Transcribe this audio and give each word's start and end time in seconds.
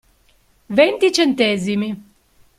Venti 0.77 1.11
centesimi! 1.13 1.89